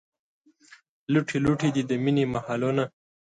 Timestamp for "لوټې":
1.11-1.37, 1.45-1.69